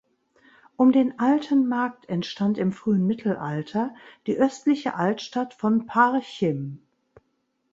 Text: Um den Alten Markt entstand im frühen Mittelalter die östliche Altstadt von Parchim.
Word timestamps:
Um 0.77 0.91
den 0.91 1.19
Alten 1.19 1.67
Markt 1.67 2.09
entstand 2.09 2.57
im 2.57 2.71
frühen 2.71 3.05
Mittelalter 3.05 3.93
die 4.25 4.35
östliche 4.35 4.95
Altstadt 4.95 5.53
von 5.53 5.85
Parchim. 5.85 6.79